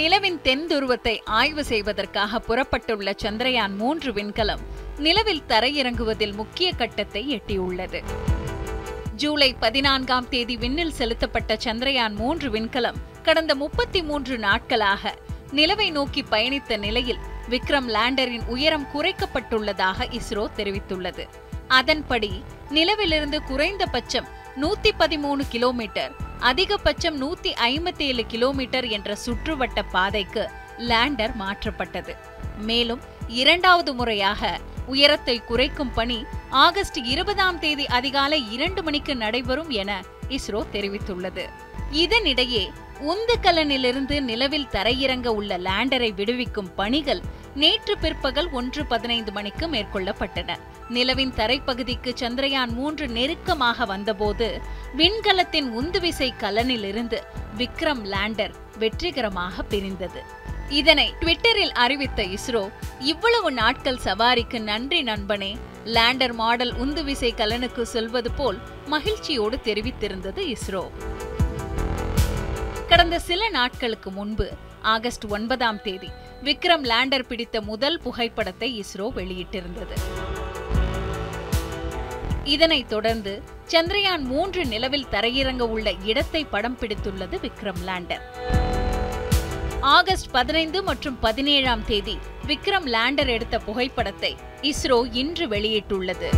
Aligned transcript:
நிலவின் 0.00 0.40
தென் 0.42 0.66
துருவத்தை 0.66 1.20
ஆய்வு 1.24 1.64
செய்வதற்காக 1.64 2.40
புறப்பட்டுள்ள 2.40 3.12
சந்திரயான் 3.22 3.74
மூன்று 3.74 4.12
விண்கலம் 4.12 4.62
நிலவில் 4.98 5.42
தரையிறங்குவதில் 5.48 6.34
முக்கிய 6.34 6.72
கட்டத்தை 6.72 7.22
எட்டியுள்ளது. 7.36 8.00
ஜூலை 9.16 9.54
பதினான்காம் 9.54 10.28
தேதி 10.28 10.56
விண்ணில் 10.56 10.92
செலுத்தப்பட்ட 10.92 11.56
சந்திரயான் 11.64 12.14
மூன்று 12.14 12.50
விண்கலம் 12.50 12.94
கடந்த 13.22 13.54
முப்பத்தி 13.54 14.02
மூன்று 14.02 14.38
நாட்களாக 14.38 15.14
நிலவை 15.52 15.90
நோக்கி 15.90 16.24
பயணித்த 16.30 16.78
நிலையில் 16.78 17.20
விக்ரம் 17.50 17.90
லேண்டரின் 17.96 18.46
உயரம் 18.46 18.88
குறைக்கப்பட்டுள்ளதாக 18.94 20.18
இஸ்ரோ 20.18 20.46
தெரிவித்துள்ளது. 20.56 21.26
அதன்படி 21.68 22.42
நிலவிலிருந்து 22.70 23.40
குறைந்தபட்சம் 23.46 24.28
நூத்தி 24.60 24.90
பதிமூணு 24.98 25.42
கிலோமீட்டர் 25.48 26.28
அதிகபட்சம் 26.40 27.16
நூத்தி 27.20 27.50
ஐம்பத்தி 27.62 28.04
ஏழு 28.04 28.26
கிலோமீட்டர் 28.26 28.86
என்ற 28.88 29.16
சுற்றுவட்ட 29.26 29.82
பாதைக்கு 29.92 30.50
லேண்டர் 30.78 31.32
மாற்றப்பட்டது. 31.38 32.14
மேலும் 32.58 33.00
இரண்டாவது 33.28 33.94
முறையாக 33.94 34.60
உயரத்தை 34.86 35.42
குறைக்கும் 35.46 35.92
பணி 35.92 36.24
ஆகஸ்ட் 36.50 36.96
இருபதாம் 36.96 37.58
தேதி 37.58 37.86
அதிகாலை 37.86 38.52
இரண்டு 38.52 38.82
மணிக்கு 38.82 39.16
நடைபெறும் 39.16 39.70
என 39.70 40.02
இஸ்ரோ 40.28 40.62
தெரிவித்துள்ளது. 40.72 41.44
இதனிடையே 41.92 42.70
உந்துக்கலனிலிருந்து 43.00 44.20
நிலவில் 44.20 44.70
தரையிறங்க 44.72 45.26
உள்ள 45.26 45.58
லேண்டரை 45.58 46.14
விடுவிக்கும் 46.14 46.74
பணிகள் 46.74 47.22
நேற்று 47.54 47.98
பிற்பகல் 47.98 48.50
ஒன்று 48.50 48.86
பதினைந்து 48.86 49.32
மணிக்கு 49.32 49.66
மேற்கொள்ளப்பட்டன. 49.66 50.56
நிலவின் 50.88 51.32
தரைப்பகுதிக்கு 51.36 52.14
சந்திரயான் 52.20 52.72
மூன்று 52.72 53.08
நெருக்கமாக 53.08 53.84
வந்தபோது 53.84 54.60
விண்கலத்தின் 54.96 55.70
உந்துவிசை 55.78 56.30
கலனிலிருந்து 56.40 57.18
விக்ரம் 57.58 58.04
லேண்டர் 58.04 58.50
வெற்றிகரமாக 58.78 59.62
பிரிந்தது. 59.62 60.22
இதனை 60.68 61.14
ட்விட்டரில் 61.20 61.72
அறிவித்த 61.72 62.22
இஸ்ரோ 62.22 62.68
இவ்வளவு 62.98 63.52
நாட்கள் 63.52 64.00
சவாரிக்கு 64.04 64.60
நன்றி 64.60 65.02
நண்பனே. 65.02 65.56
லேண்டர் 65.84 66.32
மாடல் 66.32 66.72
உந்துவிசை 66.72 67.34
கலனுக்கு 67.34 67.86
சொல்வது 67.86 68.30
போல் 68.30 68.58
மகிழ்ச்சியோடு 68.86 69.56
தெரிவித்திருந்தது 69.64 70.56
இஸ்ரோ. 70.56 70.90
கடந்த 72.88 73.18
சில 73.18 73.48
நாட்களுக்கு 73.48 74.10
முன்பு 74.10 74.50
ஆகஸ்ட் 74.82 75.24
ஒன்பதாம் 75.24 75.82
தேதி 75.82 76.08
விக்ரம் 76.44 76.84
லேண்டர் 76.84 77.24
பிடித்த 77.28 77.60
முதல் 77.60 78.00
புகைப்படத்தை 78.02 78.68
இஸ்ரோ 78.80 79.06
வெளியிட்டிருந்தது. 79.16 79.96
இதனைத் 82.44 82.88
தொடர்ந்து 82.88 83.42
சந்திரயான் 83.72 84.22
மூன்று 84.22 84.66
நிலவில் 84.66 85.06
தரையிறங்க 85.10 85.60
உள்ள 85.60 85.92
இடத்தை 86.04 86.44
படம் 86.44 86.78
பிடித்துள்ளது 86.78 87.38
விக்ரம் 87.46 87.82
லேண்டர். 87.88 88.24
ஆகஸ்ட் 89.80 90.30
பதினைந்து 90.30 90.82
மற்றும் 90.82 91.18
பதினேழாம் 91.18 91.84
தேதி 91.84 92.18
விக்ரம் 92.46 92.88
லேண்டர் 92.94 93.28
எடுத்த 93.28 93.58
புகைப்படத்தை 93.58 94.36
இஸ்ரோ 94.62 94.98
இன்று 95.12 95.48
வெளியிட்டுள்ளது. 95.48 96.30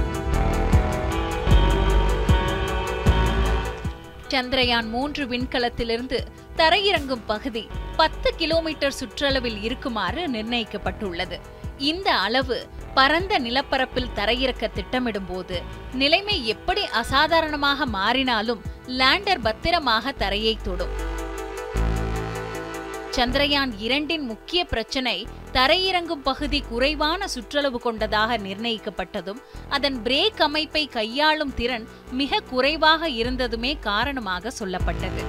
சந்திரயான் 4.28 4.88
மூன்று 4.88 5.24
விண்கலத்திலிருந்து 5.26 6.18
தரையிறங்கும் 6.56 7.24
பகுதி 7.26 7.68
பத்து 7.96 8.28
கிலோமீட்டர் 8.36 8.96
சுற்றளவில் 9.00 9.58
இருக்குமாறு 9.62 10.22
நிர்ணயிக்கப்பட்டுள்ளது. 10.28 11.36
இந்த 11.90 12.08
அளவு 12.26 12.66
பரந்த 12.94 13.38
நிலப்பரப்பில் 13.38 14.12
தரையிறக்க 14.16 14.64
திட்டமிடும்போது 14.74 15.56
நிலைமை 15.92 16.46
எப்படி 16.46 16.82
அசாதாரணமாக 17.00 17.86
மாறினாலும் 17.86 18.60
லேண்டர் 18.98 19.42
பத்திரமாக 19.42 20.12
தரையை 20.12 20.56
தொடும். 20.62 20.94
சந்திரயான் 23.16 23.72
இரண்டின் 23.78 24.24
முக்கிய 24.24 24.64
பிரச்சனை 24.64 25.26
தரையிறங்கும் 25.52 26.22
பகுதி 26.28 26.60
குறைவான 26.68 27.26
சுற்றளவு 27.28 27.78
கொண்டதாக 27.80 28.38
நிர்ணயிக்கப்பட்டதும் 28.38 29.40
அதன் 29.68 29.98
பிரேக் 30.04 30.42
அமைப்பை 30.42 30.84
கையாளும் 30.88 31.54
திறன் 31.54 31.88
மிக 32.20 32.40
குறைவாக 32.50 33.08
இருந்ததுமே 33.08 33.78
காரணமாக 33.80 34.52
சொல்லப்பட்டது. 34.60 35.24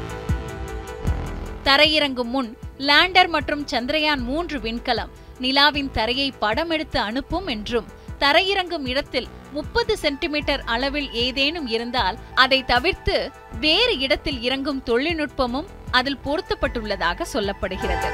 தரையிறங்கும் 1.63 2.31
முன் 2.35 2.57
லேண்டர் 2.78 3.28
மற்றும் 3.28 3.68
சந்திரயான் 3.68 4.22
மூன்று 4.24 4.59
விண்கலம் 4.59 5.12
நிலாவின் 5.40 5.91
தரையை 5.91 6.34
படம் 6.40 6.69
எடுத்து 6.69 7.00
அனுப்பும் 7.00 7.47
என்றும் 7.47 7.88
தரையிறங்கும் 8.19 8.85
இடத்தில் 8.85 9.28
முப்பது 9.51 9.97
சென்டிமீட்டர் 9.97 10.62
அளவில் 10.66 11.09
ஏதேனும் 11.12 11.68
இருந்தால் 11.68 12.18
அதை 12.35 12.63
தவிர்த்து 12.63 13.31
வேறு 13.59 14.00
இடத்தில் 14.00 14.41
இறங்கும் 14.41 14.84
தொழில்நுட்பமும் 14.85 15.68
அதில் 15.91 16.22
பொருத்தப்பட்டுள்ளதாக 16.25 17.25
சொல்லப்படுகிறது. 17.34 18.09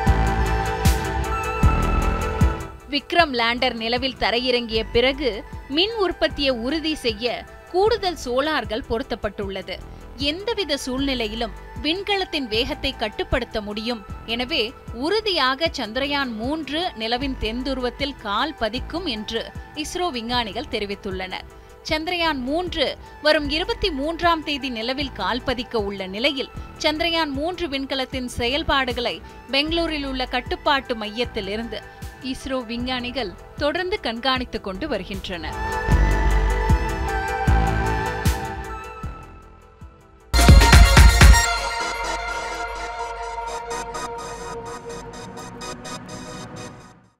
விக்ரம் 2.89 3.33
லேண்டர் 3.33 3.73
நிலவில் 3.73 4.19
தரையிறங்கிய 4.19 4.83
பிறகு 4.91 5.43
மின் 5.69 5.95
உற்பத்தியை 5.99 6.49
உறுதி 6.49 6.95
செய்ய 6.95 7.45
கூடுதல் 7.71 8.17
சோலார்கள் 8.25 8.87
பொருத்தப்பட்டுள்ளது. 8.89 9.75
எந்தவித 10.17 10.77
சூழ்நிலையிலும் 10.77 11.53
விண்கலத்தின் 11.81 12.47
வேகத்தை 12.47 12.95
கட்டுப்படுத்த 12.97 13.62
முடியும். 13.62 14.06
எனவே 14.25 14.73
உறுதியாக 14.94 15.72
சந்திரயான் 15.78 16.31
மூன்று 16.34 16.91
நிலவின் 16.95 17.35
தென்துருவத்தில் 17.41 18.16
கால் 18.22 18.56
பதிக்கும் 18.59 19.06
என்று 19.06 19.51
இஸ்ரோ 19.75 20.12
விஞ்ஞானிகள் 20.12 20.72
தெரிவித்துள்ளனர். 20.72 21.45
சந்திரயான் 21.90 22.40
மூன்று 22.40 22.97
வரும் 23.22 23.50
இருபத்தி 23.50 23.90
மூன்றாம் 23.91 24.44
தேதி 24.44 24.69
நிலவில் 24.69 25.12
கால் 25.12 25.41
பதிக்க 25.45 25.78
உள்ள 25.78 26.07
நிலையில் 26.07 26.50
சந்திரயான் 26.78 27.31
மூன்று 27.31 27.67
விண்கலத்தின் 27.67 28.25
செயல்பாடுகளை 28.25 29.22
பெங்களூரில் 29.51 30.06
உள்ள 30.06 30.25
கட்டுப்பாட்டு 30.25 30.96
மையத்திலிருந்து 30.96 31.79
இஸ்ரோ 32.23 32.66
விஞ்ஞானிகள் 32.66 33.34
தொடர்ந்து 33.57 34.00
கண்காணித்துக் 34.03 34.61
கொண்டு 34.61 34.88
வருகின்றனர். 34.88 35.78